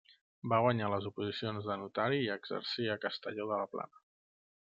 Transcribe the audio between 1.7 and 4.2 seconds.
notari i exercí a Castelló de la Plana.